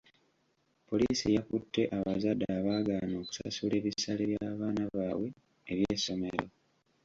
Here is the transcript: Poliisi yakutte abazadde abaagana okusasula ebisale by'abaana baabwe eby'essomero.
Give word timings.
Poliisi 0.87 1.25
yakutte 1.35 1.81
abazadde 1.97 2.45
abaagana 2.57 3.15
okusasula 3.21 3.73
ebisale 3.77 4.23
by'abaana 4.31 4.83
baabwe 4.95 5.29
eby'essomero. 5.71 6.45